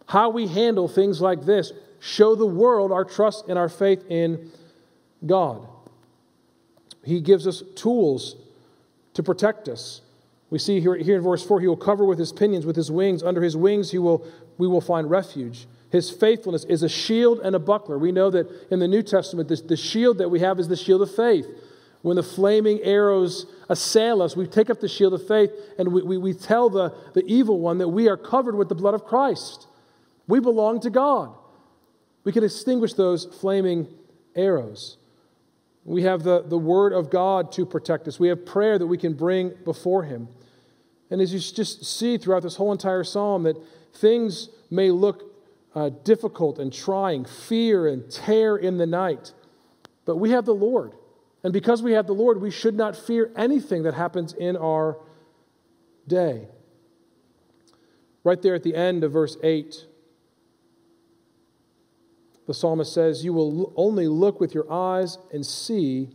How 0.07 0.29
we 0.29 0.47
handle 0.47 0.87
things 0.87 1.21
like 1.21 1.45
this 1.45 1.71
show 2.03 2.35
the 2.35 2.45
world 2.45 2.91
our 2.91 3.05
trust 3.05 3.47
and 3.47 3.57
our 3.57 3.69
faith 3.69 4.03
in 4.09 4.51
God. 5.25 5.65
He 7.05 7.21
gives 7.21 7.47
us 7.47 7.63
tools 7.75 8.35
to 9.13 9.23
protect 9.23 9.69
us. 9.69 10.01
We 10.49 10.59
see 10.59 10.81
here, 10.81 10.95
here 10.95 11.15
in 11.15 11.21
verse 11.21 11.45
4 11.45 11.61
He 11.61 11.67
will 11.67 11.77
cover 11.77 12.03
with 12.03 12.19
His 12.19 12.33
pinions, 12.33 12.65
with 12.65 12.75
His 12.75 12.91
wings. 12.91 13.23
Under 13.23 13.41
His 13.41 13.55
wings, 13.55 13.91
he 13.91 13.99
will, 13.99 14.27
we 14.57 14.67
will 14.67 14.81
find 14.81 15.09
refuge. 15.09 15.65
His 15.91 16.09
faithfulness 16.09 16.65
is 16.65 16.83
a 16.83 16.89
shield 16.89 17.39
and 17.39 17.55
a 17.55 17.59
buckler. 17.59 17.97
We 17.97 18.11
know 18.11 18.29
that 18.31 18.49
in 18.69 18.79
the 18.79 18.87
New 18.87 19.01
Testament, 19.01 19.47
this, 19.47 19.61
the 19.61 19.77
shield 19.77 20.17
that 20.17 20.29
we 20.29 20.39
have 20.39 20.59
is 20.59 20.67
the 20.67 20.75
shield 20.75 21.01
of 21.01 21.15
faith. 21.15 21.47
When 22.01 22.17
the 22.17 22.23
flaming 22.23 22.81
arrows 22.81 23.45
assail 23.69 24.21
us, 24.21 24.35
we 24.35 24.45
take 24.45 24.69
up 24.69 24.81
the 24.81 24.89
shield 24.89 25.13
of 25.13 25.25
faith 25.25 25.51
and 25.79 25.93
we, 25.93 26.01
we, 26.01 26.17
we 26.17 26.33
tell 26.33 26.69
the, 26.69 26.93
the 27.13 27.23
evil 27.25 27.59
one 27.59 27.77
that 27.77 27.87
we 27.87 28.09
are 28.09 28.17
covered 28.17 28.55
with 28.55 28.67
the 28.67 28.75
blood 28.75 28.93
of 28.93 29.05
Christ. 29.05 29.67
We 30.27 30.41
belong 30.41 30.81
to 30.81 30.89
God. 30.89 31.33
We 32.23 32.31
can 32.31 32.43
extinguish 32.43 32.93
those 32.93 33.25
flaming 33.25 33.87
arrows. 34.35 34.97
We 35.85 36.03
have 36.03 36.23
the, 36.23 36.41
the 36.41 36.57
Word 36.57 36.93
of 36.93 37.09
God 37.09 37.51
to 37.53 37.65
protect 37.65 38.07
us. 38.07 38.19
We 38.19 38.29
have 38.29 38.45
prayer 38.45 38.79
that 38.79 38.87
we 38.87 38.97
can 38.97 39.13
bring 39.13 39.53
before 39.65 40.03
Him. 40.03 40.29
And 41.09 41.21
as 41.21 41.33
you 41.33 41.39
just 41.39 41.85
see 41.85 42.17
throughout 42.17 42.43
this 42.43 42.55
whole 42.55 42.71
entire 42.71 43.03
psalm, 43.03 43.43
that 43.43 43.57
things 43.93 44.49
may 44.71 44.89
look 44.91 45.33
uh, 45.75 45.89
difficult 46.03 46.59
and 46.59 46.71
trying, 46.71 47.25
fear 47.25 47.87
and 47.87 48.09
terror 48.09 48.57
in 48.57 48.77
the 48.77 48.85
night. 48.85 49.33
But 50.05 50.17
we 50.17 50.31
have 50.31 50.45
the 50.45 50.55
Lord. 50.55 50.93
And 51.43 51.51
because 51.51 51.83
we 51.83 51.93
have 51.93 52.07
the 52.07 52.13
Lord, 52.13 52.41
we 52.41 52.51
should 52.51 52.75
not 52.75 52.95
fear 52.95 53.31
anything 53.35 53.83
that 53.83 53.93
happens 53.93 54.33
in 54.33 54.55
our 54.55 54.97
day. 56.07 56.47
Right 58.23 58.41
there 58.41 58.55
at 58.55 58.63
the 58.63 58.75
end 58.75 59.03
of 59.03 59.11
verse 59.11 59.35
8, 59.43 59.85
the 62.45 62.53
psalmist 62.53 62.93
says, 62.93 63.23
You 63.23 63.33
will 63.33 63.73
only 63.75 64.07
look 64.07 64.39
with 64.39 64.53
your 64.53 64.71
eyes 64.71 65.17
and 65.31 65.45
see 65.45 66.09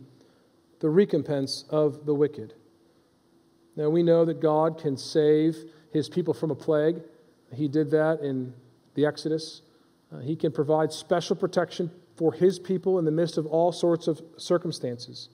the 0.79 0.89
recompense 0.89 1.65
of 1.69 2.05
the 2.05 2.13
wicked. 2.13 2.53
Now, 3.75 3.89
we 3.89 4.03
know 4.03 4.25
that 4.25 4.41
God 4.41 4.77
can 4.77 4.97
save 4.97 5.57
his 5.91 6.09
people 6.09 6.33
from 6.33 6.51
a 6.51 6.55
plague. 6.55 7.01
He 7.53 7.67
did 7.67 7.91
that 7.91 8.19
in 8.19 8.53
the 8.95 9.05
Exodus. 9.05 9.61
Uh, 10.13 10.19
he 10.19 10.35
can 10.35 10.51
provide 10.51 10.91
special 10.91 11.35
protection 11.35 11.91
for 12.15 12.33
his 12.33 12.59
people 12.59 12.99
in 12.99 13.05
the 13.05 13.11
midst 13.11 13.37
of 13.37 13.45
all 13.45 13.71
sorts 13.71 14.07
of 14.07 14.21
circumstances. 14.37 15.29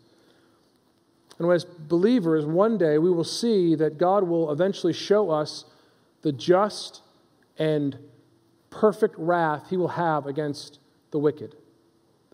And 1.39 1.51
as 1.51 1.65
believers, 1.65 2.45
one 2.45 2.77
day 2.77 2.97
we 2.97 3.11
will 3.11 3.23
see 3.23 3.75
that 3.75 3.97
God 3.97 4.23
will 4.23 4.51
eventually 4.51 4.93
show 4.93 5.29
us 5.29 5.65
the 6.21 6.31
just 6.31 7.01
and 7.57 7.97
perfect 8.69 9.15
wrath 9.17 9.69
he 9.69 9.77
will 9.77 9.89
have 9.89 10.27
against 10.27 10.79
the 11.15 11.19
wicked. 11.19 11.55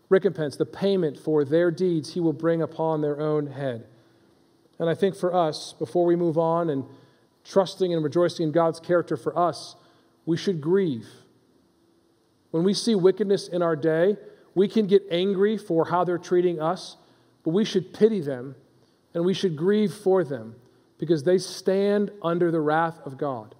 Recompense, 0.08 0.56
the 0.56 0.66
payment 0.66 1.16
for 1.16 1.44
their 1.44 1.70
deeds 1.70 2.14
he 2.14 2.20
will 2.20 2.32
bring 2.32 2.60
upon 2.60 3.00
their 3.00 3.20
own 3.20 3.46
head. 3.46 3.86
And 4.78 4.90
I 4.90 4.94
think 4.94 5.14
for 5.14 5.32
us, 5.32 5.72
before 5.78 6.04
we 6.04 6.16
move 6.16 6.36
on 6.36 6.68
and 6.68 6.84
trusting 7.44 7.94
and 7.94 8.02
rejoicing 8.02 8.48
in 8.48 8.52
God's 8.52 8.80
character 8.80 9.16
for 9.16 9.38
us, 9.38 9.76
we 10.26 10.36
should 10.36 10.60
grieve 10.60 11.06
when 12.52 12.64
we 12.64 12.74
see 12.74 12.94
wickedness 12.94 13.48
in 13.48 13.62
our 13.62 13.74
day, 13.74 14.16
we 14.54 14.68
can 14.68 14.86
get 14.86 15.02
angry 15.10 15.56
for 15.56 15.86
how 15.86 16.04
they're 16.04 16.18
treating 16.18 16.60
us, 16.60 16.96
but 17.42 17.50
we 17.50 17.64
should 17.64 17.92
pity 17.92 18.20
them 18.20 18.54
and 19.14 19.24
we 19.24 19.34
should 19.34 19.56
grieve 19.56 19.92
for 19.92 20.22
them 20.22 20.54
because 20.98 21.24
they 21.24 21.38
stand 21.38 22.10
under 22.22 22.50
the 22.50 22.60
wrath 22.60 23.00
of 23.04 23.16
God. 23.16 23.54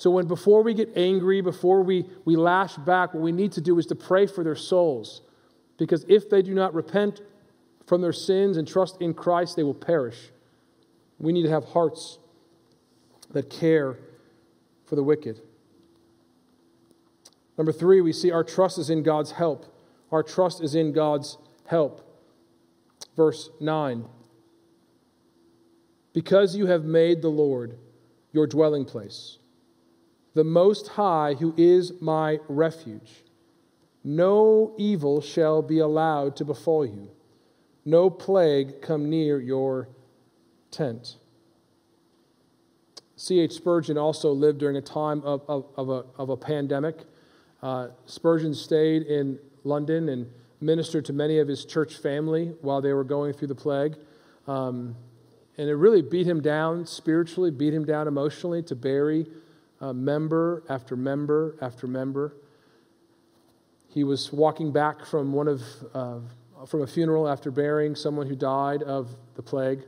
So 0.00 0.10
when 0.10 0.26
before 0.26 0.62
we 0.62 0.72
get 0.72 0.96
angry, 0.96 1.42
before 1.42 1.82
we, 1.82 2.06
we 2.24 2.34
lash 2.34 2.74
back, 2.76 3.12
what 3.12 3.22
we 3.22 3.32
need 3.32 3.52
to 3.52 3.60
do 3.60 3.78
is 3.78 3.84
to 3.84 3.94
pray 3.94 4.26
for 4.26 4.42
their 4.42 4.56
souls. 4.56 5.20
Because 5.76 6.06
if 6.08 6.30
they 6.30 6.40
do 6.40 6.54
not 6.54 6.72
repent 6.72 7.20
from 7.84 8.00
their 8.00 8.14
sins 8.14 8.56
and 8.56 8.66
trust 8.66 9.02
in 9.02 9.12
Christ, 9.12 9.56
they 9.56 9.62
will 9.62 9.74
perish. 9.74 10.16
We 11.18 11.34
need 11.34 11.42
to 11.42 11.50
have 11.50 11.64
hearts 11.64 12.18
that 13.32 13.50
care 13.50 13.98
for 14.86 14.96
the 14.96 15.02
wicked. 15.02 15.42
Number 17.58 17.70
three, 17.70 18.00
we 18.00 18.14
see 18.14 18.30
our 18.30 18.42
trust 18.42 18.78
is 18.78 18.88
in 18.88 19.02
God's 19.02 19.32
help. 19.32 19.66
Our 20.10 20.22
trust 20.22 20.62
is 20.62 20.74
in 20.74 20.94
God's 20.94 21.36
help. 21.66 22.10
Verse 23.18 23.50
9 23.60 24.06
Because 26.14 26.56
you 26.56 26.64
have 26.64 26.84
made 26.84 27.20
the 27.20 27.28
Lord 27.28 27.76
your 28.32 28.46
dwelling 28.46 28.86
place, 28.86 29.36
the 30.34 30.44
Most 30.44 30.88
High, 30.88 31.34
who 31.34 31.54
is 31.56 32.00
my 32.00 32.38
refuge, 32.48 33.24
no 34.04 34.74
evil 34.78 35.20
shall 35.20 35.62
be 35.62 35.78
allowed 35.78 36.36
to 36.36 36.44
befall 36.44 36.86
you, 36.86 37.10
no 37.84 38.08
plague 38.08 38.80
come 38.80 39.10
near 39.10 39.40
your 39.40 39.88
tent. 40.70 41.16
C.H. 43.16 43.52
Spurgeon 43.52 43.98
also 43.98 44.32
lived 44.32 44.58
during 44.58 44.76
a 44.76 44.80
time 44.80 45.20
of, 45.24 45.42
of, 45.46 45.66
of, 45.76 45.90
a, 45.90 46.04
of 46.16 46.30
a 46.30 46.36
pandemic. 46.36 46.96
Uh, 47.62 47.88
Spurgeon 48.06 48.54
stayed 48.54 49.02
in 49.02 49.38
London 49.62 50.08
and 50.08 50.26
ministered 50.60 51.04
to 51.06 51.12
many 51.12 51.38
of 51.38 51.46
his 51.46 51.66
church 51.66 51.96
family 51.96 52.54
while 52.62 52.80
they 52.80 52.94
were 52.94 53.04
going 53.04 53.34
through 53.34 53.48
the 53.48 53.54
plague. 53.54 53.96
Um, 54.46 54.96
and 55.58 55.68
it 55.68 55.74
really 55.74 56.00
beat 56.00 56.26
him 56.26 56.40
down 56.40 56.86
spiritually, 56.86 57.50
beat 57.50 57.74
him 57.74 57.84
down 57.84 58.08
emotionally 58.08 58.62
to 58.62 58.74
bury 58.74 59.26
uh, 59.80 59.92
member 59.92 60.62
after 60.68 60.96
member 60.96 61.56
after 61.60 61.86
member. 61.86 62.34
He 63.88 64.04
was 64.04 64.32
walking 64.32 64.72
back 64.72 65.04
from 65.04 65.32
one 65.32 65.48
of 65.48 65.62
uh, 65.94 66.18
from 66.66 66.82
a 66.82 66.86
funeral 66.86 67.28
after 67.28 67.50
burying 67.50 67.94
someone 67.94 68.26
who 68.26 68.36
died 68.36 68.82
of 68.82 69.08
the 69.34 69.42
plague. 69.42 69.82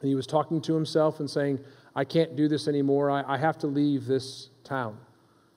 And 0.00 0.08
he 0.08 0.14
was 0.14 0.26
talking 0.26 0.60
to 0.62 0.74
himself 0.74 1.20
and 1.20 1.28
saying, 1.28 1.60
I 1.94 2.04
can't 2.04 2.36
do 2.36 2.48
this 2.48 2.68
anymore. 2.68 3.10
I, 3.10 3.22
I 3.34 3.38
have 3.38 3.58
to 3.58 3.66
leave 3.66 4.06
this 4.06 4.50
town. 4.64 4.98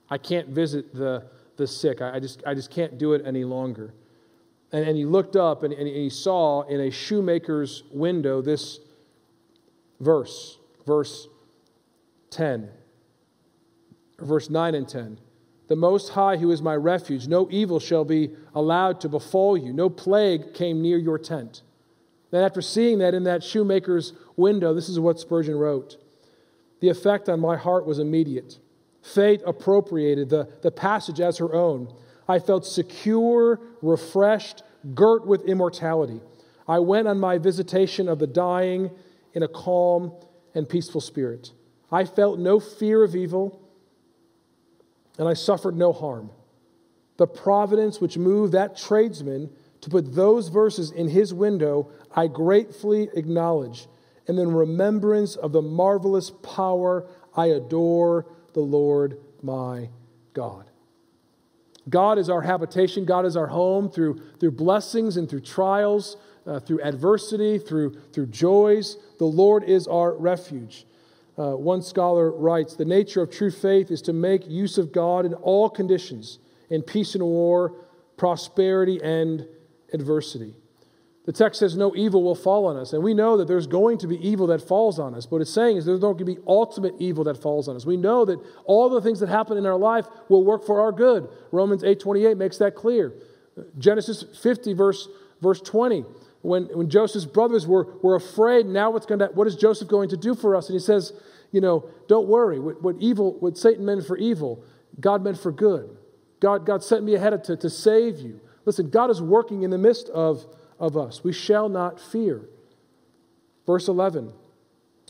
I 0.09 0.17
can't 0.17 0.49
visit 0.49 0.93
the, 0.93 1.25
the 1.57 1.67
sick. 1.67 2.01
I, 2.01 2.15
I, 2.15 2.19
just, 2.19 2.43
I 2.45 2.53
just 2.53 2.71
can't 2.71 2.97
do 2.97 3.13
it 3.13 3.23
any 3.25 3.43
longer. 3.43 3.93
And, 4.71 4.87
and 4.87 4.97
he 4.97 5.05
looked 5.05 5.35
up 5.35 5.63
and, 5.63 5.73
and 5.73 5.87
he 5.87 6.09
saw 6.09 6.61
in 6.63 6.81
a 6.81 6.91
shoemaker's 6.91 7.83
window 7.91 8.41
this 8.41 8.79
verse, 9.99 10.59
verse 10.85 11.27
10, 12.29 12.69
verse 14.19 14.49
9 14.49 14.75
and 14.75 14.87
10. 14.87 15.19
The 15.67 15.75
Most 15.75 16.09
High, 16.09 16.37
who 16.37 16.51
is 16.51 16.61
my 16.61 16.75
refuge, 16.75 17.27
no 17.27 17.47
evil 17.51 17.79
shall 17.79 18.05
be 18.05 18.31
allowed 18.55 19.01
to 19.01 19.09
befall 19.09 19.57
you, 19.57 19.73
no 19.73 19.89
plague 19.89 20.53
came 20.53 20.81
near 20.81 20.97
your 20.97 21.17
tent. 21.17 21.61
Then, 22.31 22.43
after 22.43 22.61
seeing 22.61 22.99
that 22.99 23.13
in 23.13 23.23
that 23.23 23.43
shoemaker's 23.43 24.13
window, 24.35 24.73
this 24.73 24.89
is 24.89 24.99
what 24.99 25.19
Spurgeon 25.19 25.55
wrote 25.55 25.97
The 26.79 26.89
effect 26.89 27.29
on 27.29 27.39
my 27.39 27.57
heart 27.57 27.85
was 27.85 27.99
immediate. 27.99 28.59
Fate 29.01 29.41
appropriated 29.45 30.29
the, 30.29 30.49
the 30.61 30.71
passage 30.71 31.21
as 31.21 31.37
her 31.37 31.53
own. 31.53 31.93
I 32.27 32.39
felt 32.39 32.65
secure, 32.65 33.59
refreshed, 33.81 34.63
girt 34.93 35.25
with 35.25 35.45
immortality. 35.45 36.19
I 36.67 36.79
went 36.79 37.07
on 37.07 37.19
my 37.19 37.37
visitation 37.37 38.09
of 38.09 38.19
the 38.19 38.27
dying 38.27 38.91
in 39.33 39.43
a 39.43 39.47
calm 39.47 40.11
and 40.53 40.67
peaceful 40.67 40.99
spirit. 40.99 41.51
I 41.89 42.03
felt 42.03 42.39
no 42.39 42.59
fear 42.59 43.03
of 43.03 43.15
evil, 43.15 43.61
and 45.17 45.27
I 45.27 45.33
suffered 45.33 45.75
no 45.75 45.93
harm. 45.93 46.29
The 47.17 47.27
providence 47.27 47.99
which 47.99 48.17
moved 48.17 48.53
that 48.53 48.77
tradesman 48.77 49.49
to 49.81 49.89
put 49.89 50.13
those 50.13 50.49
verses 50.49 50.91
in 50.91 51.09
his 51.09 51.33
window, 51.33 51.89
I 52.15 52.27
gratefully 52.27 53.09
acknowledge. 53.13 53.87
And 54.27 54.37
in 54.39 54.51
remembrance 54.51 55.35
of 55.35 55.51
the 55.51 55.61
marvelous 55.61 56.29
power, 56.29 57.07
I 57.35 57.47
adore 57.47 58.25
the 58.53 58.59
Lord 58.61 59.19
my 59.41 59.89
God. 60.33 60.69
God 61.89 62.17
is 62.17 62.29
our 62.29 62.41
habitation, 62.41 63.05
God 63.05 63.25
is 63.25 63.37
our 63.37 63.47
home 63.47 63.89
through, 63.89 64.21
through 64.39 64.51
blessings 64.51 65.15
and 65.15 65.29
through 65.29 65.41
trials, 65.41 66.17
uh, 66.45 66.59
through 66.59 66.81
adversity, 66.81 67.59
through, 67.59 67.97
through 68.11 68.27
joys. 68.27 68.97
The 69.19 69.25
Lord 69.25 69.63
is 69.63 69.87
our 69.87 70.13
refuge. 70.13 70.85
Uh, 71.37 71.55
one 71.55 71.81
scholar 71.81 72.31
writes 72.31 72.75
The 72.75 72.85
nature 72.85 73.21
of 73.21 73.31
true 73.31 73.51
faith 73.51 73.91
is 73.91 74.01
to 74.03 74.13
make 74.13 74.47
use 74.47 74.77
of 74.77 74.91
God 74.91 75.25
in 75.25 75.33
all 75.35 75.69
conditions, 75.69 76.39
in 76.69 76.81
peace 76.81 77.13
and 77.15 77.23
war, 77.23 77.75
prosperity 78.17 78.99
and 79.01 79.47
adversity. 79.93 80.55
The 81.27 81.33
text 81.33 81.59
says 81.59 81.75
no 81.75 81.93
evil 81.93 82.23
will 82.23 82.35
fall 82.35 82.65
on 82.67 82.77
us. 82.77 82.93
And 82.93 83.03
we 83.03 83.13
know 83.13 83.35
that 83.35 83.49
there's 83.49 83.67
going 83.67 83.97
to 83.97 84.07
be 84.07 84.15
evil 84.25 84.47
that 84.47 84.65
falls 84.65 84.97
on 84.97 85.13
us. 85.13 85.25
But 85.25 85.41
it's 85.41 85.51
saying 85.51 85.75
is 85.75 85.85
there's 85.85 85.99
going 85.99 86.17
to 86.17 86.25
be 86.25 86.37
ultimate 86.47 86.93
evil 86.99 87.25
that 87.25 87.35
falls 87.35 87.67
on 87.67 87.75
us. 87.75 87.85
We 87.85 87.97
know 87.97 88.23
that 88.23 88.39
all 88.63 88.89
the 88.89 89.01
things 89.01 89.19
that 89.19 89.27
happen 89.27 89.57
in 89.57 89.65
our 89.65 89.77
life 89.77 90.07
will 90.29 90.45
work 90.45 90.65
for 90.65 90.79
our 90.79 90.93
good. 90.93 91.27
Romans 91.51 91.83
8:28 91.83 92.37
makes 92.37 92.57
that 92.59 92.75
clear. 92.75 93.13
Genesis 93.77 94.23
50, 94.41 94.73
verse, 94.73 95.09
verse 95.41 95.59
20. 95.59 96.05
When, 96.47 96.65
when 96.65 96.89
Joseph's 96.89 97.25
brothers 97.25 97.67
were, 97.67 97.97
were 98.01 98.15
afraid, 98.15 98.65
now 98.65 98.91
what's 98.91 99.05
going 99.05 99.19
to, 99.19 99.27
what 99.27 99.47
is 99.47 99.55
Joseph 99.55 99.87
going 99.87 100.09
to 100.09 100.17
do 100.17 100.33
for 100.33 100.55
us? 100.55 100.69
And 100.69 100.75
he 100.75 100.79
says, 100.79 101.13
you 101.51 101.61
know, 101.61 101.89
don't 102.07 102.27
worry. 102.27 102.59
What, 102.59 102.81
what 102.81 102.95
evil, 102.99 103.37
what 103.39 103.57
Satan 103.57 103.85
meant 103.85 104.05
for 104.05 104.17
evil, 104.17 104.63
God 104.99 105.23
meant 105.23 105.39
for 105.39 105.51
good. 105.51 105.97
God, 106.39 106.65
God 106.65 106.83
sent 106.83 107.03
me 107.03 107.15
ahead 107.15 107.43
to, 107.45 107.57
to 107.57 107.69
save 107.69 108.19
you. 108.19 108.39
Listen, 108.65 108.89
God 108.89 109.09
is 109.09 109.21
working 109.21 109.63
in 109.63 109.71
the 109.71 109.77
midst 109.77 110.09
of 110.09 110.45
of 110.79 110.97
us. 110.97 111.23
We 111.23 111.33
shall 111.33 111.69
not 111.69 111.99
fear. 111.99 112.41
Verse 113.65 113.87
11 113.87 114.33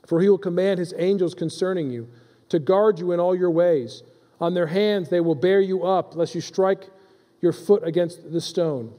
For 0.06 0.22
he 0.22 0.29
will 0.29 0.38
command 0.38 0.79
his 0.79 0.94
angels 0.98 1.34
concerning 1.34 1.91
you 1.91 2.08
to 2.50 2.60
guard 2.60 3.00
you 3.00 3.12
in 3.12 3.20
all 3.20 3.36
your 3.36 3.51
ways. 3.51 4.03
On 4.39 4.53
their 4.53 4.67
hands 4.67 5.10
they 5.10 5.20
will 5.20 5.36
bear 5.36 5.60
you 5.60 5.84
up, 5.84 6.15
lest 6.15 6.36
you 6.36 6.41
strike 6.41 6.89
your 7.41 7.53
foot 7.53 7.86
against 7.86 8.32
the 8.32 8.41
stone. 8.41 8.94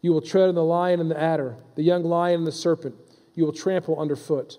You 0.00 0.12
will 0.12 0.20
tread 0.20 0.48
on 0.48 0.54
the 0.54 0.64
lion 0.64 1.00
and 1.00 1.10
the 1.10 1.20
adder, 1.20 1.56
the 1.74 1.82
young 1.82 2.04
lion 2.04 2.38
and 2.38 2.46
the 2.46 2.52
serpent. 2.52 2.94
You 3.34 3.44
will 3.44 3.52
trample 3.52 3.98
underfoot. 3.98 4.58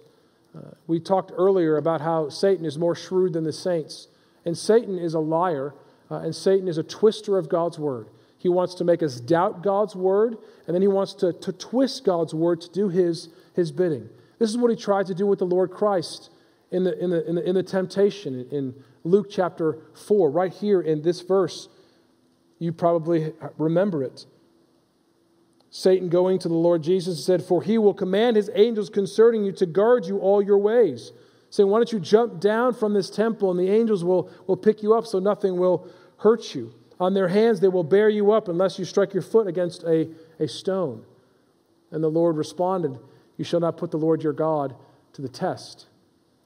Uh, 0.55 0.71
we 0.87 0.99
talked 0.99 1.31
earlier 1.35 1.77
about 1.77 2.01
how 2.01 2.29
Satan 2.29 2.65
is 2.65 2.77
more 2.77 2.95
shrewd 2.95 3.33
than 3.33 3.43
the 3.43 3.53
saints. 3.53 4.07
And 4.45 4.57
Satan 4.57 4.97
is 4.97 5.13
a 5.13 5.19
liar, 5.19 5.73
uh, 6.09 6.15
and 6.15 6.35
Satan 6.35 6.67
is 6.67 6.77
a 6.77 6.83
twister 6.83 7.37
of 7.37 7.49
God's 7.49 7.77
word. 7.77 8.09
He 8.37 8.49
wants 8.49 8.73
to 8.75 8.83
make 8.83 9.03
us 9.03 9.19
doubt 9.19 9.63
God's 9.63 9.95
word, 9.95 10.37
and 10.65 10.73
then 10.73 10.81
he 10.81 10.87
wants 10.87 11.13
to, 11.15 11.33
to 11.33 11.51
twist 11.51 12.05
God's 12.05 12.33
word 12.33 12.61
to 12.61 12.71
do 12.71 12.89
his, 12.89 13.29
his 13.53 13.71
bidding. 13.71 14.09
This 14.39 14.49
is 14.49 14.57
what 14.57 14.71
he 14.71 14.77
tried 14.77 15.07
to 15.07 15.13
do 15.13 15.27
with 15.27 15.39
the 15.39 15.45
Lord 15.45 15.71
Christ 15.71 16.31
in 16.71 16.85
the, 16.85 16.97
in 17.03 17.09
the, 17.09 17.27
in 17.27 17.35
the, 17.35 17.49
in 17.49 17.55
the 17.55 17.63
temptation 17.63 18.47
in 18.49 18.73
Luke 19.03 19.27
chapter 19.29 19.79
4, 20.07 20.31
right 20.31 20.53
here 20.53 20.81
in 20.81 21.01
this 21.01 21.21
verse. 21.21 21.67
You 22.59 22.71
probably 22.71 23.33
remember 23.57 24.03
it. 24.03 24.25
Satan 25.71 26.09
going 26.09 26.39
to 26.39 26.47
the 26.47 26.55
Lord 26.55 26.81
Jesus 26.81 27.23
said, 27.23 27.43
For 27.43 27.61
he 27.61 27.77
will 27.77 27.93
command 27.93 28.35
his 28.35 28.49
angels 28.55 28.89
concerning 28.89 29.43
you 29.43 29.51
to 29.53 29.65
guard 29.65 30.05
you 30.05 30.17
all 30.17 30.41
your 30.41 30.57
ways. 30.57 31.11
Saying, 31.51 31.69
Why 31.69 31.79
don't 31.79 31.91
you 31.91 31.99
jump 31.99 32.39
down 32.39 32.73
from 32.73 32.93
this 32.93 33.09
temple 33.09 33.51
and 33.51 33.59
the 33.59 33.69
angels 33.69 34.03
will, 34.03 34.31
will 34.47 34.57
pick 34.57 34.81
you 34.81 34.93
up 34.93 35.05
so 35.05 35.19
nothing 35.19 35.57
will 35.57 35.87
hurt 36.17 36.55
you? 36.55 36.73
On 36.99 37.13
their 37.13 37.27
hands 37.27 37.59
they 37.59 37.67
will 37.67 37.83
bear 37.83 38.09
you 38.09 38.31
up 38.31 38.47
unless 38.47 38.77
you 38.77 38.85
strike 38.85 39.13
your 39.13 39.23
foot 39.23 39.47
against 39.47 39.83
a, 39.83 40.09
a 40.39 40.47
stone. 40.47 41.05
And 41.91 42.03
the 42.03 42.09
Lord 42.09 42.35
responded, 42.35 42.99
You 43.37 43.45
shall 43.45 43.59
not 43.59 43.77
put 43.77 43.91
the 43.91 43.97
Lord 43.97 44.23
your 44.23 44.33
God 44.33 44.75
to 45.13 45.21
the 45.21 45.29
test. 45.29 45.87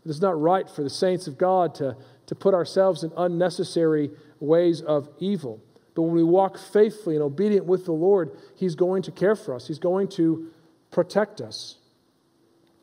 It 0.05 0.09
is 0.09 0.21
not 0.21 0.39
right 0.39 0.69
for 0.69 0.83
the 0.83 0.89
saints 0.89 1.27
of 1.27 1.37
God 1.37 1.75
to, 1.75 1.95
to 2.27 2.35
put 2.35 2.53
ourselves 2.53 3.03
in 3.03 3.11
unnecessary 3.15 4.11
ways 4.39 4.81
of 4.81 5.09
evil. 5.19 5.61
But 5.95 6.03
when 6.03 6.15
we 6.15 6.23
walk 6.23 6.57
faithfully 6.57 7.15
and 7.15 7.23
obedient 7.23 7.65
with 7.65 7.85
the 7.85 7.91
Lord, 7.91 8.31
He's 8.55 8.75
going 8.75 9.03
to 9.03 9.11
care 9.11 9.35
for 9.35 9.53
us, 9.53 9.67
He's 9.67 9.79
going 9.79 10.07
to 10.09 10.47
protect 10.91 11.41
us. 11.41 11.77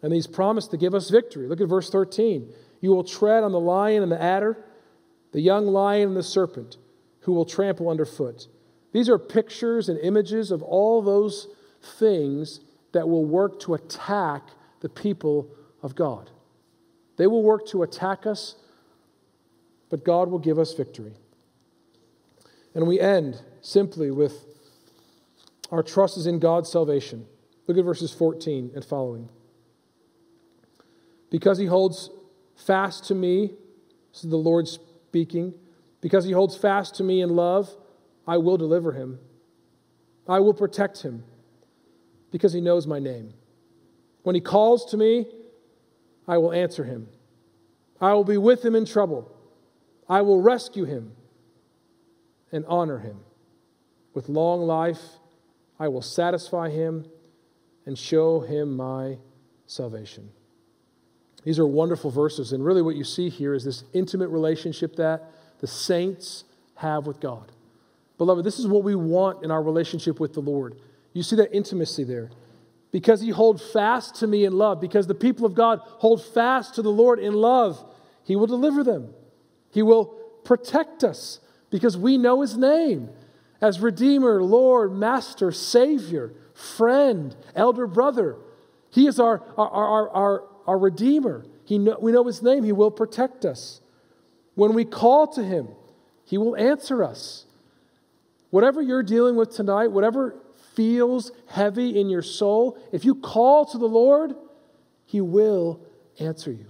And 0.03 0.13
He's 0.13 0.27
promised 0.27 0.71
to 0.71 0.77
give 0.77 0.95
us 0.95 1.11
victory. 1.11 1.47
Look 1.47 1.61
at 1.61 1.69
verse 1.69 1.91
13. 1.91 2.53
You 2.81 2.91
will 2.91 3.05
tread 3.05 3.45
on 3.45 3.53
the 3.53 3.61
lion 3.61 4.03
and 4.03 4.11
the 4.11 4.21
adder, 4.21 4.65
the 5.33 5.41
young 5.41 5.67
lion 5.67 6.09
and 6.09 6.17
the 6.17 6.23
serpent, 6.23 6.79
who 7.21 7.33
will 7.33 7.45
trample 7.45 7.89
underfoot. 7.91 8.47
These 8.93 9.09
are 9.09 9.19
pictures 9.19 9.89
and 9.89 9.99
images 10.01 10.51
of 10.51 10.63
all 10.63 11.03
those 11.03 11.49
things 11.99 12.61
that 12.93 13.09
will 13.09 13.25
work 13.25 13.61
to 13.61 13.75
attack 13.75 14.49
the 14.81 14.89
people 14.89 15.49
of 15.83 15.95
God. 15.95 16.31
They 17.17 17.27
will 17.27 17.43
work 17.43 17.67
to 17.69 17.83
attack 17.83 18.27
us, 18.27 18.57
but 19.91 20.05
God 20.05 20.31
will 20.31 20.39
give 20.39 20.59
us 20.59 20.73
victory. 20.75 21.13
And 22.75 22.87
we 22.87 23.01
end 23.01 23.41
simply 23.61 24.11
with 24.11 24.45
our 25.71 25.83
trust 25.83 26.17
is 26.17 26.27
in 26.27 26.39
God's 26.39 26.71
salvation. 26.71 27.27
Look 27.67 27.79
at 27.79 27.85
verses 27.85 28.13
14 28.13 28.73
and 28.75 28.85
following. 28.85 29.29
Because 31.31 31.59
he 31.59 31.67
holds 31.67 32.11
fast 32.57 33.05
to 33.05 33.15
me, 33.15 33.53
this 34.13 34.25
is 34.25 34.31
the 34.31 34.37
Lord 34.37 34.67
speaking, 34.67 35.55
because 36.01 36.25
he 36.25 36.33
holds 36.33 36.57
fast 36.57 36.97
to 36.97 37.05
me 37.05 37.21
in 37.21 37.37
love, 37.37 37.71
I 38.27 38.39
will 38.39 38.57
deliver 38.57 38.93
him. 38.93 39.21
I 40.29 40.41
will 40.41 40.55
protect 40.55 41.03
him 41.03 41.25
because 42.31 42.53
he 42.53 42.61
knows 42.61 42.87
my 42.87 42.99
name. 42.99 43.33
When 44.23 44.35
he 44.35 44.41
calls 44.41 44.91
to 44.91 44.97
me, 44.97 45.27
I 46.27 46.39
will 46.39 46.53
answer 46.53 46.85
him. 46.85 47.09
I 48.01 48.15
will 48.15 48.25
be 48.25 48.37
with 48.37 48.65
him 48.65 48.75
in 48.75 48.85
trouble. 48.85 49.37
I 50.09 50.23
will 50.23 50.41
rescue 50.41 50.85
him 50.85 51.13
and 52.53 52.65
honor 52.67 52.99
him. 52.99 53.21
With 54.15 54.29
long 54.29 54.63
life, 54.63 55.01
I 55.79 55.89
will 55.89 56.03
satisfy 56.03 56.71
him 56.71 57.07
and 57.87 57.99
show 57.99 58.41
him 58.41 58.77
my 58.77 59.19
salvation. 59.67 60.31
These 61.45 61.59
are 61.59 61.67
wonderful 61.67 62.11
verses, 62.11 62.53
and 62.53 62.65
really 62.65 62.83
what 62.83 62.97
you 62.97 63.05
see 63.05 63.29
here 63.31 63.55
is 63.55 63.65
this 63.65 63.85
intimate 63.93 64.29
relationship 64.29 64.97
that 64.97 65.31
the 65.61 65.67
saints 65.67 66.45
have 66.75 67.07
with 67.07 67.21
God. 67.21 67.51
Beloved, 68.19 68.45
this 68.45 68.59
is 68.59 68.67
what 68.67 68.85
we 68.85 68.95
want 68.95 69.43
in 69.43 69.51
our 69.51 69.63
relationship 69.63 70.21
with 70.21 70.35
the 70.35 70.41
Lord. 70.41 70.77
You 71.15 71.23
see 71.23 71.37
that 71.37 71.55
intimacy 71.55 72.05
there. 72.05 72.31
Because 72.93 73.21
he 73.21 73.31
hold 73.31 73.63
fast 73.63 74.17
to 74.17 74.27
me 74.27 74.45
in 74.45 74.53
love, 74.53 74.81
because 74.81 75.07
the 75.07 75.15
people 75.15 75.47
of 75.47 75.55
God 75.55 75.81
hold 75.83 76.23
fast 76.23 76.75
to 76.75 76.83
the 76.83 76.91
Lord 76.91 77.19
in 77.19 77.33
love, 77.33 77.83
he 78.25 78.37
will 78.37 78.49
deliver 78.49 78.83
them. 78.83 79.15
He 79.71 79.83
will 79.83 80.07
protect 80.45 81.05
us 81.05 81.39
because 81.71 81.97
we 81.97 82.19
know 82.19 82.41
his 82.43 82.57
name 82.57 83.09
as 83.61 83.81
Redeemer, 83.81 84.43
Lord, 84.43 84.93
Master, 84.93 85.53
Savior, 85.53 86.33
friend, 86.55 87.37
elder 87.55 87.87
brother. 87.87 88.37
He 88.91 89.07
is 89.07 89.21
our, 89.21 89.43
our, 89.57 89.71
our, 89.71 90.11
our, 90.11 90.45
our 90.67 90.79
Redeemer. 90.79 91.45
He 91.65 91.79
know, 91.79 91.97
we 92.01 92.13
know 92.13 92.25
his 92.25 92.43
name. 92.43 92.65
He 92.65 92.73
will 92.73 92.91
protect 92.91 93.45
us. 93.45 93.81
When 94.55 94.75
we 94.75 94.85
call 94.85 95.27
to 95.29 95.45
him, 95.45 95.69
he 96.25 96.39
will 96.39 96.57
answer 96.57 97.05
us. 97.05 97.47
Whatever 98.51 98.83
you're 98.83 99.03
dealing 99.03 99.37
with 99.37 99.51
tonight, 99.51 99.89
whatever 99.89 100.37
feels 100.75 101.31
heavy 101.47 102.01
in 102.01 102.09
your 102.09 102.23
soul, 102.23 102.79
if 102.93 103.05
you 103.05 103.15
call 103.15 103.65
to 103.67 103.79
the 103.79 103.87
Lord, 103.87 104.35
he 105.07 105.21
will 105.21 105.81
answer 106.19 106.51
you 106.51 106.67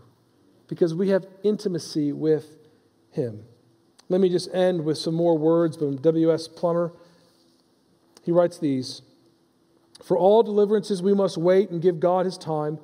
because 0.68 0.94
we 0.94 1.08
have 1.08 1.26
intimacy 1.42 2.12
with 2.12 2.56
him. 3.10 3.44
Let 4.10 4.20
me 4.20 4.28
just 4.28 4.52
end 4.52 4.84
with 4.84 4.98
some 4.98 5.14
more 5.14 5.38
words 5.38 5.76
from 5.76 5.96
W.S. 5.96 6.48
Plumer. 6.48 6.92
He 8.22 8.32
writes 8.32 8.58
these 8.58 9.02
For 10.02 10.18
all 10.18 10.42
deliverances 10.42 11.00
we 11.00 11.14
must 11.14 11.38
wait 11.38 11.70
and 11.70 11.80
give 11.80 12.00
God 12.00 12.26
his 12.26 12.36
time. 12.36 12.80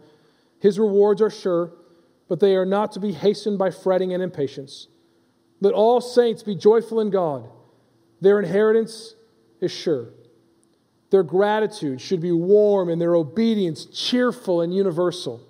His 0.60 0.78
rewards 0.78 1.20
are 1.20 1.28
sure, 1.28 1.72
but 2.28 2.38
they 2.38 2.54
are 2.54 2.64
not 2.64 2.92
to 2.92 3.00
be 3.00 3.12
hastened 3.12 3.58
by 3.58 3.70
fretting 3.70 4.14
and 4.14 4.22
impatience. 4.22 4.86
Let 5.60 5.74
all 5.74 6.00
saints 6.00 6.44
be 6.44 6.54
joyful 6.54 7.00
in 7.00 7.10
God. 7.10 7.48
Their 8.20 8.38
inheritance 8.38 9.14
is 9.60 9.72
sure. 9.72 10.10
Their 11.10 11.24
gratitude 11.24 12.00
should 12.00 12.20
be 12.20 12.32
warm 12.32 12.88
and 12.88 13.00
their 13.00 13.16
obedience 13.16 13.84
cheerful 13.86 14.60
and 14.60 14.72
universal. 14.72 15.40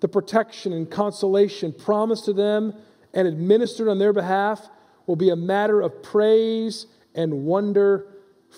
The 0.00 0.08
protection 0.08 0.72
and 0.72 0.88
consolation 0.88 1.72
promised 1.72 2.24
to 2.26 2.32
them 2.32 2.74
and 3.12 3.26
administered 3.26 3.88
on 3.88 3.98
their 3.98 4.12
behalf 4.12 4.68
will 5.06 5.16
be 5.16 5.30
a 5.30 5.36
matter 5.36 5.80
of 5.80 6.02
praise 6.02 6.86
and 7.14 7.44
wonder 7.44 8.06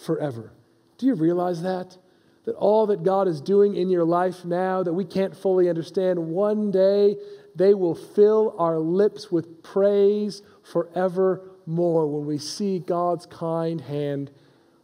forever. 0.04 0.52
Do 0.98 1.06
you 1.06 1.14
realize 1.14 1.62
that? 1.62 1.96
That 2.44 2.54
all 2.56 2.86
that 2.86 3.04
God 3.04 3.28
is 3.28 3.40
doing 3.40 3.76
in 3.76 3.88
your 3.88 4.04
life 4.04 4.44
now 4.44 4.82
that 4.82 4.92
we 4.92 5.04
can't 5.04 5.36
fully 5.36 5.68
understand, 5.68 6.18
one 6.18 6.70
day 6.70 7.16
they 7.54 7.74
will 7.74 7.94
fill 7.94 8.54
our 8.58 8.78
lips 8.78 9.30
with 9.30 9.62
praise 9.62 10.42
forevermore 10.62 12.06
when 12.06 12.26
we 12.26 12.38
see 12.38 12.78
God's 12.78 13.26
kind 13.26 13.80
hand 13.80 14.30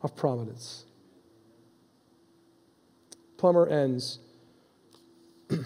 of 0.03 0.15
providence. 0.15 0.85
Plumer 3.37 3.67
ends. 3.67 4.19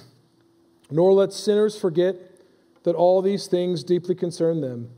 Nor 0.91 1.13
let 1.13 1.33
sinners 1.33 1.79
forget 1.79 2.17
that 2.85 2.95
all 2.95 3.23
these 3.23 3.47
things 3.47 3.85
deeply 3.85 4.15
concern 4.15 4.61
them. 4.61 4.91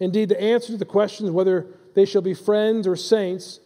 Indeed, 0.00 0.28
the 0.28 0.40
answer 0.40 0.68
to 0.68 0.76
the 0.76 0.84
question 0.84 1.32
whether 1.32 1.66
they 1.94 2.04
shall 2.04 2.22
be 2.22 2.34
friends 2.34 2.86
or 2.86 2.96
saints 2.96 3.60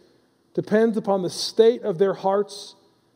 depends 0.53 0.97
upon 0.97 1.21
the 1.21 1.29
state 1.29 1.83
of 1.83 1.97
their 1.97 2.13
hearts 2.13 2.75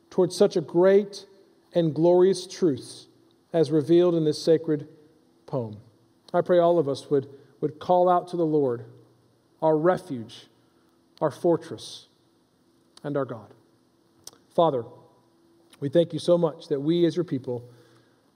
towards 0.10 0.36
such 0.36 0.56
a 0.56 0.62
great 0.62 1.26
and 1.74 1.94
glorious 1.94 2.46
truth 2.46 3.06
as 3.54 3.72
revealed 3.72 4.16
in 4.16 4.24
this 4.24 4.42
sacred 4.42 4.88
poem. 5.46 5.78
I 6.34 6.42
pray 6.42 6.60
all 6.60 6.80
of 6.80 6.88
us 6.88 7.10
would, 7.10 7.28
would 7.60 7.80
call 7.80 8.10
out 8.10 8.28
to 8.30 8.38
the 8.38 8.46
Lord, 8.46 8.86
our 9.62 9.78
refuge, 9.78 10.48
our 11.20 11.32
fortress, 11.32 12.08
and 13.04 13.18
our 13.18 13.26
God. 13.26 13.54
Father, 14.56 14.86
we 15.80 15.90
thank 15.90 16.14
you 16.14 16.20
so 16.20 16.38
much 16.38 16.68
that 16.68 16.80
we, 16.80 17.06
as 17.06 17.16
your 17.16 17.26
people 17.26 17.68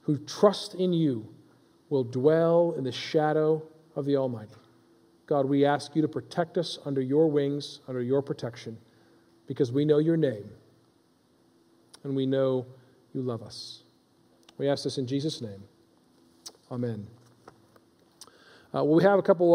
who 0.02 0.18
trust 0.18 0.76
in 0.76 0.94
you, 0.94 1.28
will 1.90 2.04
dwell 2.04 2.74
in 2.78 2.84
the 2.84 2.92
shadow 2.92 3.62
of 3.96 4.06
the 4.06 4.16
Almighty. 4.16 4.56
God, 5.28 5.46
we 5.46 5.66
ask 5.66 5.96
you 5.96 6.02
to 6.02 6.08
protect 6.08 6.58
us 6.58 6.78
under 6.86 7.02
your 7.02 7.30
wings, 7.30 7.80
under 7.88 8.02
your 8.02 8.22
protection, 8.22 8.78
because 9.48 9.72
we 9.72 9.86
know 9.86 9.98
your 9.98 10.18
name 10.18 10.50
and 12.04 12.16
we 12.16 12.26
know 12.26 12.66
you 13.14 13.22
love 13.22 13.42
us. 13.42 13.84
We 14.58 14.68
ask 14.70 14.84
this 14.84 14.98
in 14.98 15.08
Jesus' 15.08 15.42
name. 15.42 15.64
Amen. 16.72 17.08
Uh, 18.74 18.84
well, 18.84 18.96
we 18.96 19.04
have 19.04 19.20
a 19.20 19.24
couple. 19.24 19.52
Uh 19.52 19.54